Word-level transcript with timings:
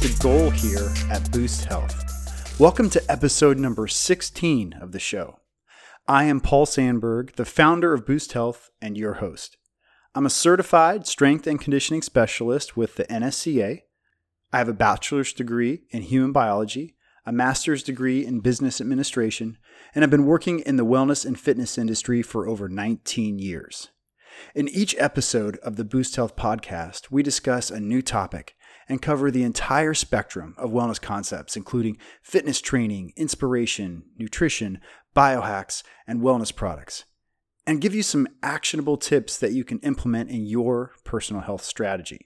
The 0.00 0.16
goal 0.22 0.50
here 0.50 0.92
at 1.10 1.28
Boost 1.32 1.64
Health. 1.64 2.60
Welcome 2.60 2.88
to 2.90 3.02
episode 3.10 3.58
number 3.58 3.88
16 3.88 4.74
of 4.74 4.92
the 4.92 5.00
show. 5.00 5.40
I 6.06 6.22
am 6.22 6.40
Paul 6.40 6.66
Sandberg, 6.66 7.34
the 7.34 7.44
founder 7.44 7.92
of 7.92 8.06
Boost 8.06 8.32
Health 8.32 8.70
and 8.80 8.96
your 8.96 9.14
host. 9.14 9.56
I'm 10.14 10.24
a 10.24 10.30
certified 10.30 11.08
strength 11.08 11.48
and 11.48 11.60
conditioning 11.60 12.02
specialist 12.02 12.76
with 12.76 12.94
the 12.94 13.06
NSCA. 13.06 13.80
I 14.52 14.58
have 14.58 14.68
a 14.68 14.72
bachelor's 14.72 15.32
degree 15.32 15.82
in 15.90 16.02
human 16.02 16.30
biology, 16.30 16.94
a 17.26 17.32
master's 17.32 17.82
degree 17.82 18.24
in 18.24 18.38
business 18.38 18.80
administration, 18.80 19.58
and 19.96 20.04
I've 20.04 20.10
been 20.10 20.26
working 20.26 20.60
in 20.60 20.76
the 20.76 20.86
wellness 20.86 21.26
and 21.26 21.36
fitness 21.36 21.76
industry 21.76 22.22
for 22.22 22.46
over 22.46 22.68
19 22.68 23.40
years. 23.40 23.88
In 24.54 24.68
each 24.68 24.94
episode 24.96 25.56
of 25.56 25.74
the 25.74 25.84
Boost 25.84 26.14
Health 26.14 26.36
podcast, 26.36 27.10
we 27.10 27.24
discuss 27.24 27.68
a 27.68 27.80
new 27.80 28.00
topic 28.00 28.54
and 28.88 29.02
cover 29.02 29.30
the 29.30 29.42
entire 29.42 29.94
spectrum 29.94 30.54
of 30.56 30.70
wellness 30.70 31.00
concepts, 31.00 31.56
including 31.56 31.98
fitness 32.22 32.60
training, 32.60 33.12
inspiration, 33.16 34.04
nutrition, 34.16 34.80
biohacks, 35.14 35.82
and 36.06 36.20
wellness 36.20 36.54
products 36.54 37.04
and 37.68 37.82
give 37.82 37.94
you 37.94 38.02
some 38.02 38.26
actionable 38.42 38.96
tips 38.96 39.36
that 39.36 39.52
you 39.52 39.62
can 39.62 39.78
implement 39.80 40.30
in 40.30 40.46
your 40.46 40.92
personal 41.04 41.42
health 41.42 41.62
strategy. 41.62 42.24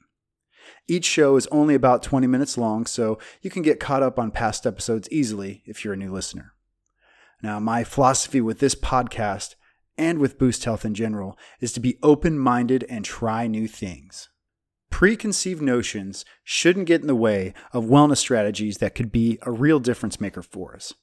Each 0.87 1.05
show 1.05 1.35
is 1.35 1.49
only 1.49 1.75
about 1.75 2.05
20 2.05 2.29
minutes 2.29 2.57
long, 2.57 2.87
so 2.87 3.19
you 3.41 3.51
can 3.51 3.63
get 3.63 3.81
caught 3.81 4.05
up 4.05 4.21
on 4.21 4.31
past 4.31 4.69
episodes 4.69 5.09
easily 5.11 5.65
if 5.67 5.85
you're 5.85 5.95
a 5.95 5.97
new 5.97 6.13
listener. 6.13 6.53
Now, 7.43 7.59
my 7.59 7.83
philosophy 7.83 8.41
with 8.41 8.61
this 8.61 8.77
podcast 8.77 9.57
and 9.99 10.21
with 10.21 10.39
Boost 10.39 10.63
Health 10.63 10.85
in 10.85 10.95
general 10.95 11.37
is 11.59 11.73
to 11.73 11.81
be 11.81 11.99
open 12.05 12.39
minded 12.39 12.85
and 12.89 13.05
try 13.05 13.49
new 13.49 13.67
things. 13.67 14.29
Preconceived 14.93 15.63
notions 15.63 16.25
shouldn't 16.45 16.87
get 16.87 17.01
in 17.01 17.09
the 17.09 17.17
way 17.17 17.55
of 17.73 17.87
wellness 17.87 18.19
strategies 18.19 18.79
that 18.79 18.95
could 18.95 19.11
be 19.11 19.39
a 19.43 19.51
real 19.51 19.81
difference 19.81 20.21
maker 20.21 20.43
for 20.43 20.77
us. 20.77 20.95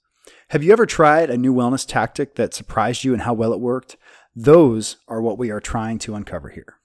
Have 0.50 0.64
you 0.64 0.72
ever 0.72 0.86
tried 0.86 1.30
a 1.30 1.38
new 1.38 1.54
wellness 1.54 1.86
tactic 1.86 2.36
that 2.36 2.54
surprised 2.54 3.04
you 3.04 3.14
and 3.14 3.24
how 3.24 3.34
well 3.34 3.52
it 3.52 3.60
worked? 3.60 3.98
Those 4.34 4.98
are 5.10 5.22
what 5.22 5.40
we 5.40 5.50
are 5.50 5.60
trying 5.60 5.98
to 6.00 6.16
uncover 6.16 6.50
here. 6.50 6.76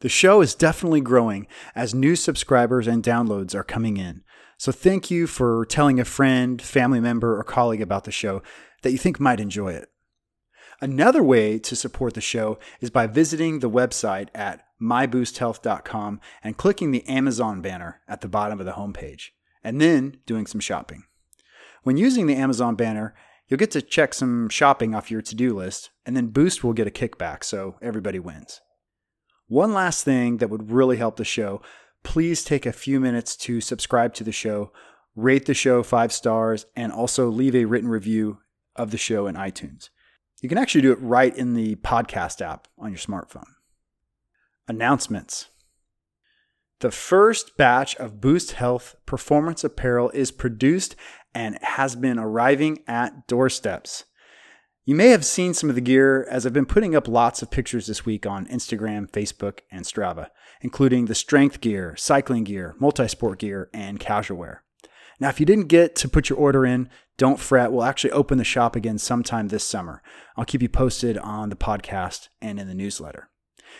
The 0.00 0.08
show 0.08 0.40
is 0.40 0.54
definitely 0.54 1.02
growing 1.02 1.46
as 1.76 1.94
new 1.94 2.16
subscribers 2.16 2.88
and 2.88 3.04
downloads 3.04 3.54
are 3.54 3.62
coming 3.62 3.98
in. 3.98 4.24
So 4.56 4.72
thank 4.72 5.10
you 5.10 5.26
for 5.26 5.66
telling 5.66 6.00
a 6.00 6.04
friend, 6.04 6.60
family 6.60 6.98
member, 6.98 7.38
or 7.38 7.44
colleague 7.44 7.82
about 7.82 8.04
the 8.04 8.10
show 8.10 8.42
that 8.82 8.90
you 8.90 8.98
think 8.98 9.20
might 9.20 9.38
enjoy 9.38 9.74
it. 9.74 9.90
Another 10.80 11.22
way 11.22 11.58
to 11.58 11.74
support 11.74 12.14
the 12.14 12.20
show 12.20 12.58
is 12.80 12.90
by 12.90 13.06
visiting 13.06 13.60
the 13.60 13.70
website 13.70 14.28
at 14.34 14.66
myboosthealth.com 14.80 16.20
and 16.44 16.56
clicking 16.56 16.90
the 16.90 17.06
Amazon 17.08 17.62
banner 17.62 18.02
at 18.06 18.20
the 18.20 18.28
bottom 18.28 18.60
of 18.60 18.66
the 18.66 18.72
homepage, 18.72 19.30
and 19.64 19.80
then 19.80 20.18
doing 20.26 20.46
some 20.46 20.60
shopping. 20.60 21.04
When 21.82 21.96
using 21.96 22.26
the 22.26 22.36
Amazon 22.36 22.74
banner, 22.74 23.14
you'll 23.48 23.58
get 23.58 23.70
to 23.70 23.80
check 23.80 24.12
some 24.12 24.48
shopping 24.48 24.94
off 24.94 25.10
your 25.10 25.22
to 25.22 25.34
do 25.34 25.54
list, 25.54 25.90
and 26.04 26.16
then 26.16 26.28
Boost 26.28 26.62
will 26.62 26.74
get 26.74 26.86
a 26.86 26.90
kickback, 26.90 27.42
so 27.42 27.76
everybody 27.80 28.18
wins. 28.18 28.60
One 29.48 29.72
last 29.72 30.04
thing 30.04 30.38
that 30.38 30.50
would 30.50 30.70
really 30.70 30.96
help 30.96 31.16
the 31.16 31.24
show 31.24 31.62
please 32.02 32.44
take 32.44 32.66
a 32.66 32.72
few 32.72 33.00
minutes 33.00 33.34
to 33.34 33.60
subscribe 33.60 34.14
to 34.14 34.22
the 34.22 34.30
show, 34.30 34.70
rate 35.16 35.46
the 35.46 35.54
show 35.54 35.82
five 35.82 36.12
stars, 36.12 36.64
and 36.76 36.92
also 36.92 37.28
leave 37.28 37.56
a 37.56 37.64
written 37.64 37.88
review 37.88 38.38
of 38.76 38.92
the 38.92 38.98
show 38.98 39.26
in 39.26 39.34
iTunes. 39.34 39.88
You 40.42 40.48
can 40.48 40.58
actually 40.58 40.82
do 40.82 40.92
it 40.92 41.00
right 41.00 41.36
in 41.36 41.54
the 41.54 41.76
podcast 41.76 42.40
app 42.40 42.68
on 42.78 42.90
your 42.90 42.98
smartphone. 42.98 43.48
Announcements. 44.68 45.46
The 46.80 46.90
first 46.90 47.56
batch 47.56 47.96
of 47.96 48.20
Boost 48.20 48.52
Health 48.52 48.96
performance 49.06 49.64
apparel 49.64 50.10
is 50.10 50.30
produced 50.30 50.94
and 51.34 51.58
has 51.62 51.96
been 51.96 52.18
arriving 52.18 52.80
at 52.86 53.26
doorsteps. 53.26 54.04
You 54.84 54.94
may 54.94 55.08
have 55.08 55.24
seen 55.24 55.54
some 55.54 55.70
of 55.70 55.74
the 55.74 55.80
gear 55.80 56.26
as 56.30 56.44
I've 56.46 56.52
been 56.52 56.66
putting 56.66 56.94
up 56.94 57.08
lots 57.08 57.40
of 57.40 57.50
pictures 57.50 57.86
this 57.86 58.04
week 58.04 58.26
on 58.26 58.46
Instagram, 58.46 59.10
Facebook, 59.10 59.60
and 59.72 59.84
Strava, 59.84 60.28
including 60.60 61.06
the 61.06 61.14
strength 61.14 61.60
gear, 61.60 61.96
cycling 61.96 62.44
gear, 62.44 62.74
multi-sport 62.78 63.38
gear, 63.38 63.70
and 63.72 63.98
casual 63.98 64.36
wear. 64.36 64.62
Now, 65.18 65.30
if 65.30 65.40
you 65.40 65.46
didn't 65.46 65.68
get 65.68 65.96
to 65.96 66.08
put 66.08 66.28
your 66.28 66.38
order 66.38 66.66
in, 66.66 66.90
don't 67.18 67.40
fret. 67.40 67.72
We'll 67.72 67.84
actually 67.84 68.10
open 68.10 68.38
the 68.38 68.44
shop 68.44 68.76
again 68.76 68.98
sometime 68.98 69.48
this 69.48 69.64
summer. 69.64 70.02
I'll 70.36 70.44
keep 70.44 70.62
you 70.62 70.68
posted 70.68 71.16
on 71.18 71.48
the 71.48 71.56
podcast 71.56 72.28
and 72.40 72.60
in 72.60 72.68
the 72.68 72.74
newsletter. 72.74 73.30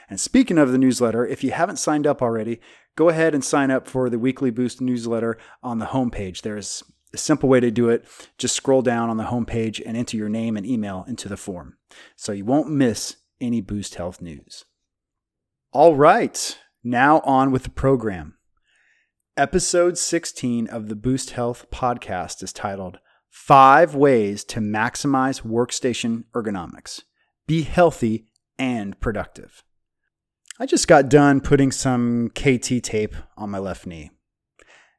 And 0.09 0.21
speaking 0.21 0.59
of 0.59 0.73
the 0.73 0.79
newsletter, 0.79 1.27
if 1.27 1.45
you 1.45 1.53
haven't 1.53 1.79
signed 1.79 2.07
up 2.07 2.23
already, 2.23 2.61
go 2.97 3.09
ahead 3.09 3.35
and 3.35 3.45
sign 3.45 3.71
up 3.71 3.87
for 3.87 4.09
the 4.09 4.19
Weekly 4.19 4.51
Boost 4.51 4.81
newsletter 4.81 5.37
on 5.63 5.79
the 5.79 5.87
homepage. 5.87 6.43
There's 6.43 6.83
a 7.13 7.19
simple 7.19 7.49
way 7.49 7.61
to 7.61 7.71
do 7.71 7.89
it, 7.89 8.07
just 8.39 8.57
scroll 8.57 8.83
down 8.83 9.11
on 9.11 9.17
the 9.17 9.25
homepage 9.25 9.81
and 9.85 9.97
enter 9.97 10.17
your 10.17 10.29
name 10.29 10.57
and 10.57 10.67
email 10.67 11.05
into 11.07 11.29
the 11.29 11.37
form. 11.37 11.77
So 12.17 12.33
you 12.33 12.45
won't 12.45 12.71
miss 12.71 13.17
any 13.41 13.61
Boost 13.61 13.95
Health 13.97 14.21
news. 14.21 14.65
All 15.73 15.95
right, 15.95 16.59
now 16.83 17.21
on 17.21 17.53
with 17.53 17.65
the 17.65 17.71
program. 17.71 18.35
Episode 19.37 19.99
16 19.99 20.67
of 20.69 20.89
the 20.89 20.97
Boost 20.97 21.31
Health 21.31 21.67
podcast 21.71 22.43
is 22.43 22.53
titled 22.53 22.99
Five 23.37 23.95
Ways 23.95 24.43
to 24.45 24.61
Maximize 24.61 25.43
Workstation 25.43 26.25
Ergonomics. 26.33 27.03
Be 27.47 27.63
healthy 27.63 28.27
and 28.59 28.99
productive. 28.99 29.63
I 30.59 30.67
just 30.67 30.89
got 30.89 31.11
done 31.11 31.41
putting 31.43 31.71
some 31.71 32.31
KT 32.31 32.83
tape 32.83 33.15
on 33.37 33.51
my 33.51 33.59
left 33.59 33.87
knee. 33.87 34.11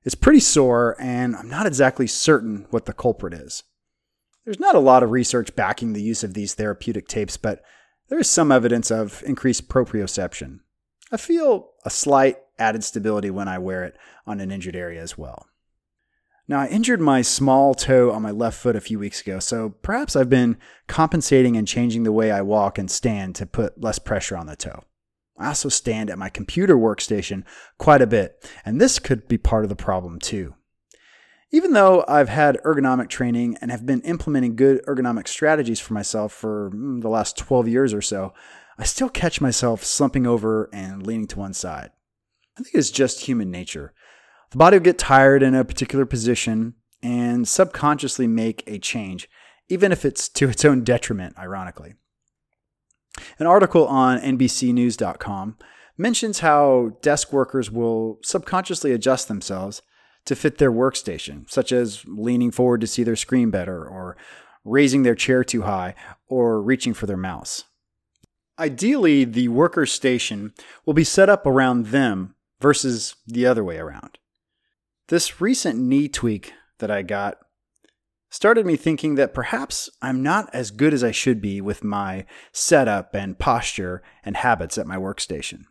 It's 0.06 0.16
pretty 0.16 0.40
sore, 0.40 0.96
and 0.98 1.36
I'm 1.36 1.50
not 1.50 1.66
exactly 1.66 2.08
certain 2.08 2.68
what 2.70 2.86
the 2.86 2.94
culprit 2.94 3.34
is. 3.34 3.64
There's 4.46 4.62
not 4.62 4.76
a 4.76 4.80
lot 4.80 5.04
of 5.04 5.12
research 5.12 5.54
backing 5.56 5.92
the 5.92 6.02
use 6.02 6.24
of 6.24 6.34
these 6.36 6.54
therapeutic 6.54 7.10
tapes, 7.10 7.36
but 7.36 7.64
there 8.08 8.20
is 8.20 8.30
some 8.30 8.52
evidence 8.52 8.92
of 8.92 9.24
increased 9.26 9.68
proprioception. 9.68 10.60
I 11.12 11.18
feel 11.18 11.72
a 11.84 11.90
slight 11.90 12.38
added 12.60 12.86
stability 12.86 13.32
when 13.32 13.50
I 13.50 13.58
wear 13.58 13.84
it 13.84 13.98
on 14.26 14.40
an 14.40 14.52
injured 14.52 14.76
area 14.76 15.02
as 15.02 15.18
well. 15.18 15.48
Now, 16.50 16.62
I 16.62 16.68
injured 16.68 17.02
my 17.02 17.22
small 17.22 17.74
toe 17.74 18.12
on 18.12 18.22
my 18.22 18.32
left 18.32 18.58
foot 18.58 18.78
a 18.78 18.82
few 18.82 19.00
weeks 19.00 19.20
ago, 19.20 19.40
so 19.40 19.76
perhaps 19.82 20.16
I've 20.16 20.30
been 20.30 20.58
compensating 20.88 21.58
and 21.58 21.68
changing 21.68 22.04
the 22.04 22.12
way 22.14 22.32
I 22.32 22.42
walk 22.42 22.78
and 22.78 22.90
stand 22.90 23.36
to 23.36 23.46
put 23.46 23.82
less 23.82 24.00
pressure 24.00 24.38
on 24.38 24.48
the 24.48 24.56
toe. 24.56 24.84
I 25.38 25.48
also 25.48 25.68
stand 25.68 26.10
at 26.10 26.18
my 26.18 26.30
computer 26.30 26.78
workstation 26.78 27.44
quite 27.78 28.02
a 28.02 28.08
bit, 28.08 28.50
and 28.66 28.80
this 28.80 28.98
could 28.98 29.28
be 29.28 29.38
part 29.38 29.66
of 29.66 29.70
the 29.70 29.76
problem 29.76 30.20
too. 30.20 30.56
Even 31.52 31.74
though 31.74 32.06
I've 32.08 32.30
had 32.30 32.60
ergonomic 32.66 33.10
training 33.10 33.58
and 33.62 33.70
have 33.70 33.86
been 33.86 34.02
implementing 34.02 34.56
good 34.56 34.84
ergonomic 34.86 35.28
strategies 35.28 35.80
for 35.82 35.94
myself 35.94 36.32
for 36.32 36.72
mm, 36.72 37.02
the 37.02 37.10
last 37.10 37.38
12 37.38 37.68
years 37.68 37.94
or 37.94 38.02
so, 38.02 38.34
I 38.78 38.84
still 38.84 39.10
catch 39.10 39.42
myself 39.42 39.84
slumping 39.84 40.26
over 40.26 40.70
and 40.72 41.06
leaning 41.06 41.28
to 41.28 41.40
one 41.40 41.54
side. 41.54 41.92
I 42.58 42.64
think 42.64 42.74
it's 42.74 42.92
just 42.92 43.26
human 43.26 43.52
nature. 43.52 43.94
The 44.52 44.58
body 44.58 44.78
will 44.78 44.84
get 44.84 44.98
tired 44.98 45.44
in 45.44 45.56
a 45.56 45.66
particular 45.66 46.06
position 46.06 46.76
and 47.04 47.48
subconsciously 47.48 48.28
make 48.28 48.64
a 48.66 48.80
change, 48.80 49.30
even 49.70 49.92
if 49.92 50.06
it's 50.06 50.30
to 50.30 50.50
its 50.50 50.64
own 50.64 50.84
detriment, 50.84 51.38
ironically. 51.38 51.96
An 53.40 53.48
article 53.48 53.88
on 53.88 54.20
NBCNews.com 54.20 55.58
mentions 55.98 56.40
how 56.40 56.98
desk 57.02 57.34
workers 57.34 57.72
will 57.72 58.20
subconsciously 58.24 58.92
adjust 58.92 59.28
themselves 59.28 59.82
to 60.26 60.36
fit 60.36 60.58
their 60.58 60.72
workstation, 60.72 61.50
such 61.50 61.72
as 61.72 62.04
leaning 62.06 62.52
forward 62.52 62.82
to 62.82 62.88
see 62.88 63.04
their 63.04 63.16
screen 63.16 63.50
better, 63.50 63.86
or 63.86 64.16
raising 64.64 65.04
their 65.04 65.16
chair 65.16 65.44
too 65.44 65.64
high, 65.64 65.96
or 66.28 66.62
reaching 66.62 66.94
for 66.94 67.06
their 67.06 67.18
mouse. 67.18 67.64
Ideally, 68.60 69.24
the 69.24 69.48
worker's 69.48 69.92
station 69.92 70.54
will 70.86 70.94
be 70.94 71.04
set 71.04 71.30
up 71.30 71.46
around 71.46 71.88
them 71.88 72.36
versus 72.60 73.16
the 73.26 73.46
other 73.46 73.64
way 73.64 73.78
around. 73.78 74.18
This 75.10 75.40
recent 75.40 75.80
knee 75.80 76.10
tweak 76.10 76.54
that 76.80 76.92
I 76.92 77.02
got 77.02 77.38
started 78.30 78.66
me 78.66 78.76
thinking 78.76 79.16
that 79.16 79.34
perhaps 79.34 79.90
I'm 80.02 80.22
not 80.22 80.50
as 80.54 80.70
good 80.70 80.94
as 80.94 81.04
I 81.04 81.12
should 81.12 81.42
be 81.42 81.62
with 81.62 81.84
my 81.84 82.26
setup 82.52 83.14
and 83.16 83.40
posture 83.40 84.04
and 84.24 84.36
habits 84.36 84.78
at 84.78 84.86
my 84.88 84.98
workstation. 84.98 85.64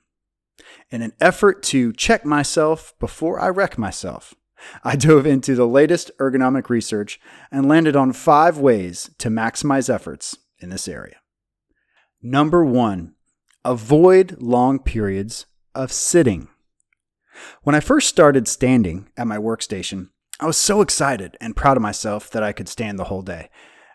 In 0.91 1.03
an 1.03 1.13
effort 1.21 1.63
to 1.65 1.93
check 1.93 2.25
myself 2.25 2.95
before 2.99 3.39
I 3.39 3.49
wreck 3.49 3.77
myself, 3.77 4.35
I 4.83 4.97
dove 4.97 5.27
into 5.27 5.55
the 5.55 5.67
latest 5.67 6.11
ergonomic 6.19 6.71
research 6.71 7.21
and 7.53 7.69
landed 7.69 7.95
on 7.95 8.15
five 8.15 8.59
ways 8.59 9.11
to 9.19 9.29
maximize 9.29 9.93
efforts 9.93 10.39
in 10.59 10.71
this 10.71 10.89
area. 10.89 11.17
Number 12.23 12.65
one, 12.65 13.15
avoid 13.67 14.41
long 14.41 14.79
periods 14.79 15.45
of 15.75 15.93
sitting. 15.93 16.49
When 17.63 17.75
I 17.75 17.81
first 17.81 18.09
started 18.09 18.49
standing 18.49 19.09
at 19.17 19.27
my 19.27 19.39
workstation, 19.39 20.09
I 20.41 20.47
was 20.47 20.57
so 20.57 20.81
excited 20.81 21.37
and 21.41 21.57
proud 21.57 21.77
of 21.77 21.83
myself 21.83 22.31
that 22.31 22.43
I 22.43 22.53
could 22.53 22.69
stand 22.69 22.99
the 22.99 23.05
whole 23.05 23.23
day. 23.23 23.49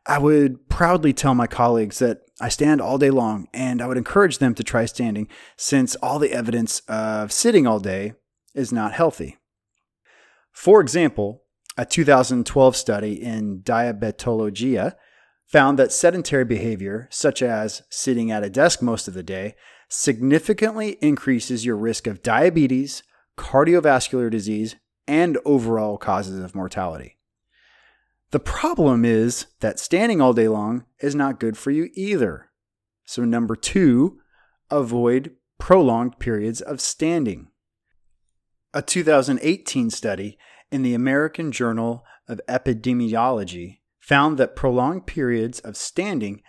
I 0.06 0.18
would 0.18 0.68
proudly 0.70 1.14
tell 1.14 1.36
my 1.36 1.48
colleagues 1.48 2.00
that 2.00 2.22
I 2.40 2.50
stand 2.50 2.82
all 2.82 2.98
day 2.98 3.12
long, 3.12 3.48
and 3.54 3.82
I 3.82 3.88
would 3.88 3.98
encourage 3.98 4.40
them 4.40 4.56
to 4.56 4.64
try 4.64 4.86
standing 4.86 5.28
since 5.56 5.96
all 5.98 6.18
the 6.18 6.32
evidence 6.32 6.80
of 6.88 7.32
sitting 7.32 7.68
all 7.68 7.80
day 7.80 8.14
is 8.56 8.74
not 8.74 8.94
healthy. 8.94 9.38
For 10.52 10.82
example, 10.82 11.44
a 11.78 11.86
2012 11.86 12.76
study 12.76 13.22
in 13.22 13.62
Diabetologia 13.62 14.96
found 15.48 15.78
that 15.78 15.92
sedentary 15.92 16.46
behavior, 16.46 17.08
such 17.12 17.42
as 17.42 17.84
sitting 17.90 18.32
at 18.32 18.44
a 18.44 18.50
desk 18.50 18.82
most 18.82 19.08
of 19.08 19.14
the 19.14 19.24
day, 19.24 19.56
significantly 19.88 20.98
increases 21.02 21.66
your 21.66 21.76
risk 21.76 22.08
of 22.08 22.24
diabetes, 22.24 23.04
cardiovascular 23.42 24.30
disease, 24.30 24.76
and 25.08 25.40
overall 25.46 25.98
causes 25.98 26.42
of 26.44 26.54
mortality. 26.54 27.18
The 28.30 28.40
problem 28.40 29.04
is 29.04 29.48
that 29.62 29.80
standing 29.80 30.22
all 30.22 30.32
day 30.32 30.48
long 30.48 30.86
is 31.00 31.16
not 31.16 31.40
good 31.40 31.58
for 31.58 31.72
you 31.72 31.90
either. 31.96 32.52
So, 33.04 33.26
number 33.26 33.56
two, 33.56 34.20
avoid 34.70 35.32
prolonged 35.58 36.20
periods 36.20 36.62
of 36.62 36.80
standing. 36.80 37.48
A 38.74 38.82
2018 38.82 39.90
study 39.90 40.38
in 40.72 40.84
the 40.84 40.94
American 40.94 41.52
Journal 41.52 42.06
of 42.30 42.40
Epidemiology 42.48 43.80
found 44.00 44.38
that 44.38 44.56
prolonged 44.56 45.08
periods 45.08 45.60
of 45.60 45.76
standing 45.76 46.42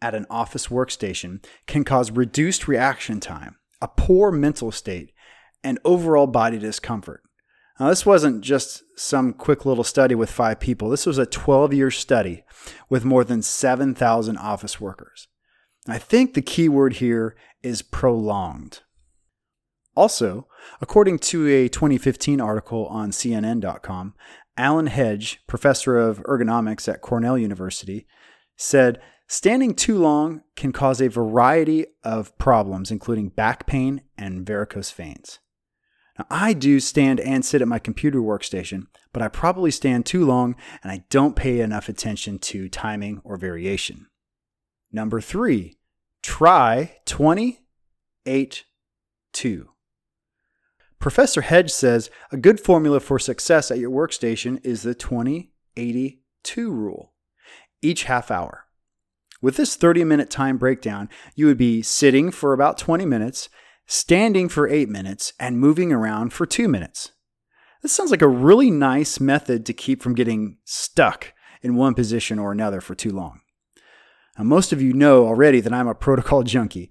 at 0.00 0.14
an 0.14 0.26
office 0.30 0.68
workstation 0.68 1.44
can 1.66 1.84
cause 1.84 2.10
reduced 2.10 2.66
reaction 2.66 3.20
time, 3.20 3.56
a 3.80 3.86
poor 3.86 4.32
mental 4.32 4.72
state, 4.72 5.12
and 5.62 5.78
overall 5.84 6.26
body 6.26 6.58
discomfort. 6.58 7.22
Now, 7.78 7.88
this 7.88 8.04
wasn't 8.04 8.42
just 8.42 8.82
some 8.96 9.32
quick 9.32 9.64
little 9.64 9.84
study 9.84 10.14
with 10.14 10.30
five 10.30 10.58
people. 10.58 10.90
This 10.90 11.06
was 11.06 11.18
a 11.18 11.26
12 11.26 11.72
year 11.72 11.90
study 11.90 12.44
with 12.88 13.04
more 13.04 13.24
than 13.24 13.42
7,000 13.42 14.36
office 14.36 14.80
workers. 14.80 15.28
I 15.86 15.98
think 15.98 16.34
the 16.34 16.42
key 16.42 16.68
word 16.68 16.94
here 16.94 17.36
is 17.62 17.82
prolonged. 17.82 18.80
Also, 19.96 20.46
according 20.80 21.18
to 21.18 21.46
a 21.48 21.68
2015 21.68 22.40
article 22.40 22.86
on 22.86 23.10
CNN.com, 23.10 24.14
Alan 24.56 24.86
Hedge, 24.88 25.40
professor 25.46 25.96
of 25.96 26.22
ergonomics 26.24 26.92
at 26.92 27.00
Cornell 27.00 27.38
University, 27.38 28.06
said 28.56 29.00
standing 29.28 29.74
too 29.74 29.98
long 29.98 30.42
can 30.56 30.72
cause 30.72 31.00
a 31.00 31.08
variety 31.08 31.86
of 32.02 32.36
problems, 32.38 32.90
including 32.90 33.28
back 33.28 33.66
pain 33.66 34.02
and 34.16 34.44
varicose 34.44 34.90
veins. 34.92 35.38
Now, 36.18 36.26
I 36.30 36.52
do 36.52 36.80
stand 36.80 37.20
and 37.20 37.44
sit 37.44 37.62
at 37.62 37.68
my 37.68 37.78
computer 37.78 38.18
workstation, 38.18 38.86
but 39.12 39.22
I 39.22 39.28
probably 39.28 39.70
stand 39.70 40.04
too 40.04 40.24
long 40.24 40.56
and 40.82 40.90
I 40.90 41.04
don't 41.10 41.36
pay 41.36 41.60
enough 41.60 41.88
attention 41.88 42.38
to 42.40 42.68
timing 42.68 43.20
or 43.24 43.36
variation. 43.36 44.08
Number 44.90 45.20
three, 45.20 45.78
try 46.22 46.96
20, 47.06 47.60
8, 48.26 48.64
2. 49.32 49.68
Professor 50.98 51.42
Hedge 51.42 51.70
says 51.70 52.10
a 52.32 52.36
good 52.36 52.58
formula 52.58 52.98
for 52.98 53.18
success 53.18 53.70
at 53.70 53.78
your 53.78 53.90
workstation 53.90 54.58
is 54.64 54.82
the 54.82 54.94
20 54.94 55.52
80 55.76 56.22
2 56.42 56.72
rule, 56.72 57.12
each 57.82 58.04
half 58.04 58.30
hour. 58.32 58.64
With 59.40 59.56
this 59.56 59.76
30 59.76 60.02
minute 60.02 60.30
time 60.30 60.58
breakdown, 60.58 61.08
you 61.36 61.46
would 61.46 61.58
be 61.58 61.82
sitting 61.82 62.32
for 62.32 62.52
about 62.52 62.78
20 62.78 63.06
minutes 63.06 63.48
standing 63.88 64.50
for 64.50 64.68
eight 64.68 64.88
minutes, 64.88 65.32
and 65.40 65.58
moving 65.58 65.92
around 65.92 66.32
for 66.32 66.44
two 66.44 66.68
minutes. 66.68 67.12
This 67.82 67.92
sounds 67.92 68.10
like 68.10 68.22
a 68.22 68.28
really 68.28 68.70
nice 68.70 69.18
method 69.18 69.64
to 69.66 69.72
keep 69.72 70.02
from 70.02 70.14
getting 70.14 70.58
stuck 70.64 71.32
in 71.62 71.74
one 71.74 71.94
position 71.94 72.38
or 72.38 72.52
another 72.52 72.82
for 72.82 72.94
too 72.94 73.10
long. 73.10 73.40
Now, 74.36 74.44
most 74.44 74.72
of 74.72 74.82
you 74.82 74.92
know 74.92 75.26
already 75.26 75.60
that 75.60 75.72
I'm 75.72 75.88
a 75.88 75.94
protocol 75.94 76.42
junkie. 76.42 76.90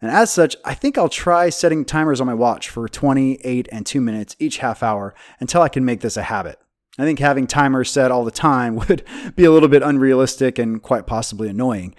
And 0.00 0.10
as 0.10 0.32
such, 0.32 0.56
I 0.64 0.74
think 0.74 0.96
I'll 0.96 1.08
try 1.08 1.50
setting 1.50 1.84
timers 1.84 2.20
on 2.20 2.26
my 2.26 2.34
watch 2.34 2.70
for 2.70 2.88
28 2.88 3.68
and 3.70 3.84
2 3.84 4.00
minutes 4.00 4.34
each 4.38 4.58
half 4.58 4.82
hour 4.82 5.14
until 5.40 5.60
I 5.60 5.68
can 5.68 5.84
make 5.84 6.00
this 6.00 6.16
a 6.16 6.22
habit. 6.22 6.58
I 6.98 7.04
think 7.04 7.18
having 7.18 7.46
timers 7.46 7.90
set 7.90 8.10
all 8.10 8.24
the 8.24 8.30
time 8.30 8.76
would 8.88 9.04
be 9.36 9.44
a 9.44 9.50
little 9.50 9.68
bit 9.68 9.82
unrealistic 9.82 10.58
and 10.58 10.82
quite 10.82 11.06
possibly 11.06 11.48
annoying. 11.48 11.94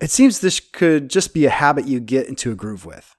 It 0.00 0.10
seems 0.10 0.40
this 0.40 0.58
could 0.60 1.10
just 1.10 1.32
be 1.32 1.46
a 1.46 1.50
habit 1.50 1.86
you 1.86 2.00
get 2.00 2.28
into 2.28 2.50
a 2.50 2.56
groove 2.56 2.84
with. 2.84 3.14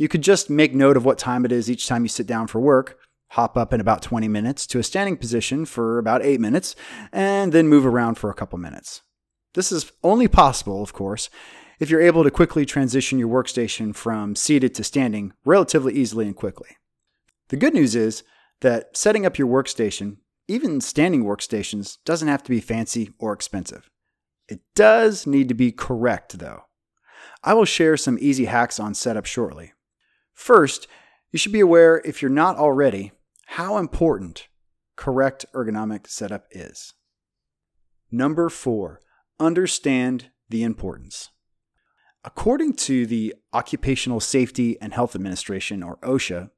You 0.00 0.08
could 0.08 0.22
just 0.22 0.48
make 0.48 0.74
note 0.74 0.96
of 0.96 1.04
what 1.04 1.18
time 1.18 1.44
it 1.44 1.52
is 1.52 1.70
each 1.70 1.86
time 1.86 2.04
you 2.04 2.08
sit 2.08 2.26
down 2.26 2.46
for 2.46 2.58
work, 2.58 2.98
hop 3.32 3.58
up 3.58 3.74
in 3.74 3.82
about 3.82 4.00
20 4.00 4.28
minutes 4.28 4.66
to 4.68 4.78
a 4.78 4.82
standing 4.82 5.18
position 5.18 5.66
for 5.66 5.98
about 5.98 6.24
8 6.24 6.40
minutes, 6.40 6.74
and 7.12 7.52
then 7.52 7.68
move 7.68 7.84
around 7.84 8.14
for 8.14 8.30
a 8.30 8.34
couple 8.34 8.58
minutes. 8.58 9.02
This 9.52 9.70
is 9.70 9.92
only 10.02 10.26
possible, 10.26 10.82
of 10.82 10.94
course, 10.94 11.28
if 11.80 11.90
you're 11.90 12.00
able 12.00 12.24
to 12.24 12.30
quickly 12.30 12.64
transition 12.64 13.18
your 13.18 13.28
workstation 13.28 13.94
from 13.94 14.34
seated 14.34 14.74
to 14.76 14.84
standing 14.84 15.34
relatively 15.44 15.92
easily 15.92 16.24
and 16.24 16.34
quickly. 16.34 16.78
The 17.50 17.58
good 17.58 17.74
news 17.74 17.94
is 17.94 18.22
that 18.62 18.96
setting 18.96 19.26
up 19.26 19.36
your 19.36 19.48
workstation, 19.48 20.16
even 20.48 20.80
standing 20.80 21.24
workstations, 21.24 21.98
doesn't 22.06 22.26
have 22.26 22.42
to 22.44 22.50
be 22.50 22.60
fancy 22.60 23.10
or 23.18 23.34
expensive. 23.34 23.90
It 24.48 24.60
does 24.74 25.26
need 25.26 25.48
to 25.48 25.54
be 25.54 25.72
correct, 25.72 26.38
though. 26.38 26.62
I 27.44 27.52
will 27.52 27.66
share 27.66 27.98
some 27.98 28.16
easy 28.18 28.46
hacks 28.46 28.80
on 28.80 28.94
setup 28.94 29.26
shortly. 29.26 29.74
First, 30.40 30.88
you 31.32 31.38
should 31.38 31.52
be 31.52 31.60
aware, 31.60 32.00
if 32.02 32.22
you're 32.22 32.30
not 32.30 32.56
already, 32.56 33.12
how 33.44 33.76
important 33.76 34.48
correct 34.96 35.44
ergonomic 35.54 36.06
setup 36.06 36.46
is. 36.50 36.94
Number 38.10 38.48
four, 38.48 39.02
understand 39.38 40.30
the 40.48 40.62
importance. 40.62 41.28
According 42.24 42.72
to 42.76 43.04
the 43.04 43.34
Occupational 43.52 44.18
Safety 44.18 44.80
and 44.80 44.94
Health 44.94 45.14
Administration, 45.14 45.82
or 45.82 45.98
OSHA, 45.98 46.48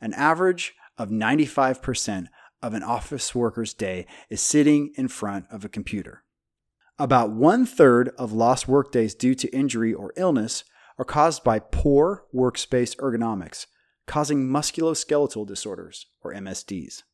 an 0.00 0.14
average 0.14 0.74
of 0.96 1.08
95% 1.08 2.28
of 2.62 2.74
an 2.74 2.84
office 2.84 3.34
worker's 3.34 3.74
day 3.74 4.06
is 4.30 4.40
sitting 4.40 4.92
in 4.94 5.08
front 5.08 5.46
of 5.50 5.64
a 5.64 5.68
computer. 5.68 6.22
About 6.96 7.32
one 7.32 7.66
third 7.66 8.10
of 8.16 8.32
lost 8.32 8.68
workdays 8.68 9.16
due 9.16 9.34
to 9.34 9.52
injury 9.52 9.92
or 9.92 10.12
illness 10.16 10.62
are 11.00 11.04
caused 11.04 11.42
by 11.42 11.58
poor 11.58 12.26
workspace 12.32 12.94
ergonomics, 12.98 13.64
causing 14.06 14.46
musculoskeletal 14.46 15.46
disorders, 15.46 16.04
or 16.20 16.34
MSDs. 16.34 17.04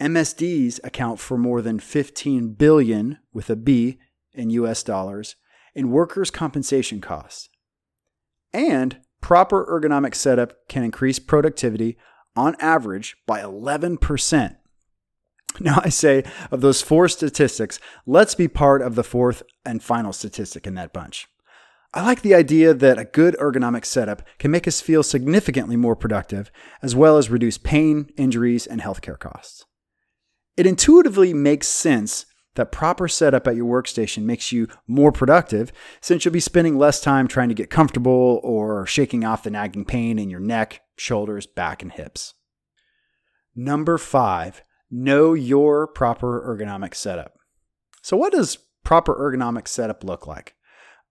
MSDs 0.00 0.80
account 0.82 1.20
for 1.20 1.38
more 1.38 1.62
than 1.62 1.78
15 1.78 2.54
billion 2.54 3.18
with 3.32 3.48
a 3.48 3.54
B 3.54 4.00
in 4.32 4.50
US 4.50 4.82
dollars 4.82 5.36
in 5.72 5.92
workers' 5.92 6.32
compensation 6.32 7.00
costs. 7.00 7.48
And 8.52 8.98
proper 9.20 9.64
ergonomic 9.66 10.16
setup 10.16 10.54
can 10.68 10.82
increase 10.82 11.20
productivity 11.20 11.96
on 12.34 12.56
average 12.58 13.18
by 13.24 13.40
11%. 13.40 14.56
Now, 15.60 15.80
I 15.84 15.90
say 15.90 16.24
of 16.50 16.60
those 16.60 16.82
four 16.82 17.06
statistics, 17.06 17.78
let's 18.04 18.34
be 18.34 18.48
part 18.48 18.82
of 18.82 18.96
the 18.96 19.04
fourth 19.04 19.44
and 19.64 19.80
final 19.80 20.12
statistic 20.12 20.66
in 20.66 20.74
that 20.74 20.92
bunch. 20.92 21.28
I 21.94 22.04
like 22.04 22.20
the 22.20 22.34
idea 22.34 22.74
that 22.74 22.98
a 22.98 23.04
good 23.04 23.34
ergonomic 23.40 23.84
setup 23.84 24.22
can 24.38 24.50
make 24.50 24.68
us 24.68 24.80
feel 24.80 25.02
significantly 25.02 25.76
more 25.76 25.96
productive, 25.96 26.50
as 26.82 26.94
well 26.94 27.16
as 27.16 27.30
reduce 27.30 27.56
pain, 27.56 28.10
injuries, 28.16 28.66
and 28.66 28.80
healthcare 28.82 29.18
costs. 29.18 29.64
It 30.56 30.66
intuitively 30.66 31.32
makes 31.32 31.66
sense 31.66 32.26
that 32.56 32.72
proper 32.72 33.08
setup 33.08 33.46
at 33.46 33.56
your 33.56 33.66
workstation 33.66 34.24
makes 34.24 34.52
you 34.52 34.68
more 34.86 35.12
productive 35.12 35.72
since 36.00 36.24
you'll 36.24 36.32
be 36.32 36.40
spending 36.40 36.76
less 36.76 37.00
time 37.00 37.26
trying 37.26 37.48
to 37.48 37.54
get 37.54 37.70
comfortable 37.70 38.40
or 38.42 38.84
shaking 38.84 39.24
off 39.24 39.44
the 39.44 39.50
nagging 39.50 39.84
pain 39.84 40.18
in 40.18 40.28
your 40.28 40.40
neck, 40.40 40.82
shoulders, 40.96 41.46
back, 41.46 41.82
and 41.82 41.92
hips. 41.92 42.34
Number 43.54 43.96
five, 43.96 44.62
know 44.90 45.34
your 45.34 45.86
proper 45.86 46.42
ergonomic 46.46 46.94
setup. 46.94 47.34
So, 48.02 48.16
what 48.16 48.32
does 48.32 48.58
proper 48.84 49.14
ergonomic 49.14 49.68
setup 49.68 50.02
look 50.04 50.26
like? 50.26 50.54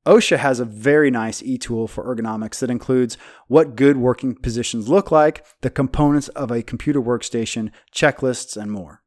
OSHA 0.08 0.38
has 0.38 0.62
a 0.62 0.66
very 0.66 1.12
nice 1.12 1.44
e 1.44 1.58
tool 1.58 1.86
for 1.86 2.06
ergonomics 2.06 2.60
that 2.60 2.70
includes 2.70 3.18
what 3.48 3.76
good 3.76 3.98
working 3.98 4.36
positions 4.36 4.88
look 4.88 5.12
like, 5.12 5.46
the 5.62 5.70
components 5.70 6.30
of 6.30 6.50
a 6.50 6.64
computer 6.64 7.02
workstation, 7.02 7.72
checklists, 7.94 8.56
and 8.56 8.72
more. 8.72 9.04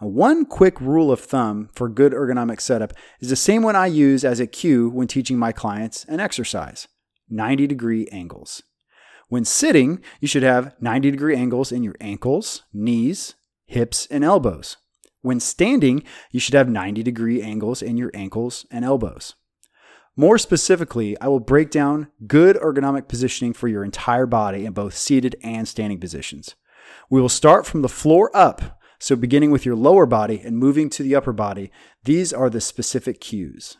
One 0.00 0.44
quick 0.44 0.80
rule 0.80 1.12
of 1.12 1.20
thumb 1.20 1.70
for 1.74 1.88
good 1.88 2.12
ergonomic 2.12 2.60
setup 2.60 2.92
is 3.20 3.30
the 3.30 3.36
same 3.36 3.62
one 3.62 3.76
I 3.76 3.86
use 3.86 4.24
as 4.24 4.40
a 4.40 4.48
cue 4.48 4.90
when 4.90 5.06
teaching 5.06 5.38
my 5.38 5.52
clients 5.52 6.04
an 6.06 6.18
exercise 6.18 6.88
90 7.30 7.68
degree 7.68 8.08
angles. 8.10 8.64
When 9.28 9.44
sitting, 9.44 10.02
you 10.20 10.26
should 10.26 10.42
have 10.42 10.74
90 10.80 11.12
degree 11.12 11.36
angles 11.36 11.70
in 11.70 11.84
your 11.84 11.96
ankles, 12.00 12.64
knees, 12.72 13.36
hips, 13.64 14.06
and 14.10 14.24
elbows. 14.24 14.76
When 15.22 15.38
standing, 15.38 16.02
you 16.32 16.40
should 16.40 16.54
have 16.54 16.68
90 16.68 17.04
degree 17.04 17.40
angles 17.40 17.80
in 17.80 17.96
your 17.96 18.10
ankles 18.12 18.66
and 18.72 18.84
elbows. 18.84 19.34
More 20.16 20.38
specifically, 20.38 21.20
I 21.20 21.28
will 21.28 21.40
break 21.40 21.70
down 21.70 22.08
good 22.26 22.56
ergonomic 22.56 23.06
positioning 23.06 23.52
for 23.52 23.68
your 23.68 23.84
entire 23.84 24.24
body 24.24 24.64
in 24.64 24.72
both 24.72 24.96
seated 24.96 25.36
and 25.42 25.68
standing 25.68 26.00
positions. 26.00 26.54
We 27.10 27.20
will 27.20 27.28
start 27.28 27.66
from 27.66 27.82
the 27.82 27.88
floor 27.88 28.30
up, 28.34 28.80
so 28.98 29.14
beginning 29.14 29.50
with 29.50 29.66
your 29.66 29.76
lower 29.76 30.06
body 30.06 30.40
and 30.42 30.56
moving 30.56 30.88
to 30.90 31.02
the 31.02 31.14
upper 31.14 31.34
body, 31.34 31.70
these 32.04 32.32
are 32.32 32.48
the 32.48 32.62
specific 32.62 33.20
cues. 33.20 33.76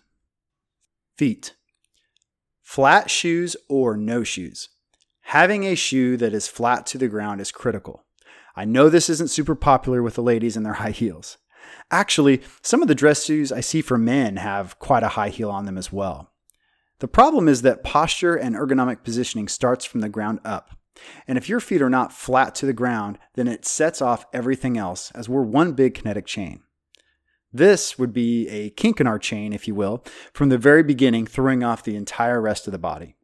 Feet. 1.16 1.55
Flat 2.62 3.09
shoes 3.09 3.57
or 3.71 3.97
no 3.97 4.23
shoes. 4.23 4.69
Having 5.23 5.64
a 5.64 5.75
shoe 5.75 6.19
that 6.19 6.35
is 6.35 6.49
flat 6.49 6.85
to 6.87 6.99
the 6.99 7.09
ground 7.09 7.40
is 7.40 7.50
critical. 7.50 8.05
I 8.55 8.64
know 8.64 8.88
this 8.88 9.09
isn't 9.09 9.31
super 9.31 9.55
popular 9.55 10.02
with 10.02 10.14
the 10.14 10.23
ladies 10.23 10.57
in 10.57 10.64
their 10.64 10.73
high 10.85 10.90
heels. 10.90 11.38
Actually, 11.91 12.43
some 12.63 12.83
of 12.83 12.89
the 12.89 12.95
dress 12.95 13.25
shoes 13.25 13.53
I 13.53 13.61
see 13.61 13.83
for 13.83 13.99
men 13.99 14.37
have 14.37 14.79
quite 14.79 15.03
a 15.03 15.09
high 15.09 15.31
heel 15.31 15.51
on 15.51 15.67
them 15.67 15.79
as 15.79 15.93
well. 15.93 16.31
The 16.99 17.09
problem 17.09 17.49
is 17.49 17.63
that 17.63 17.85
posture 17.85 18.35
and 18.35 18.57
ergonomic 18.57 19.05
positioning 19.05 19.49
starts 19.49 19.85
from 19.85 20.01
the 20.01 20.09
ground 20.09 20.41
up. 20.45 20.71
And 21.29 21.37
if 21.37 21.49
your 21.49 21.61
feet 21.61 21.83
are 21.83 21.91
not 21.91 22.13
flat 22.13 22.55
to 22.57 22.67
the 22.67 22.73
ground, 22.73 23.19
then 23.35 23.49
it 23.49 23.67
sets 23.67 24.01
off 24.01 24.25
everything 24.33 24.79
else 24.79 25.11
as 25.13 25.29
we're 25.29 25.43
one 25.43 25.73
big 25.73 25.95
kinetic 25.95 26.27
chain. 26.27 26.63
This 27.53 27.99
would 27.99 28.13
be 28.13 28.49
a 28.49 28.71
kink 28.71 29.01
in 29.01 29.07
our 29.07 29.19
chain, 29.19 29.53
if 29.53 29.69
you 29.69 29.75
will, 29.75 30.05
from 30.33 30.49
the 30.49 30.59
very 30.59 30.83
beginning, 30.83 31.27
throwing 31.27 31.63
off 31.63 31.83
the 31.83 31.97
entire 31.97 32.41
rest 32.41 32.67
of 32.67 32.73
the 32.73 32.79
body. 32.79 33.16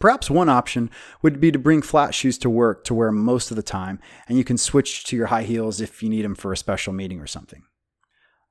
Perhaps 0.00 0.30
one 0.30 0.48
option 0.48 0.90
would 1.20 1.40
be 1.40 1.52
to 1.52 1.58
bring 1.58 1.82
flat 1.82 2.14
shoes 2.14 2.38
to 2.38 2.50
work 2.50 2.84
to 2.84 2.94
wear 2.94 3.12
most 3.12 3.50
of 3.50 3.56
the 3.56 3.62
time, 3.62 4.00
and 4.26 4.38
you 4.38 4.44
can 4.44 4.56
switch 4.56 5.04
to 5.04 5.16
your 5.16 5.26
high 5.26 5.42
heels 5.42 5.80
if 5.80 6.02
you 6.02 6.08
need 6.08 6.24
them 6.24 6.34
for 6.34 6.52
a 6.52 6.56
special 6.56 6.94
meeting 6.94 7.20
or 7.20 7.26
something. 7.26 7.62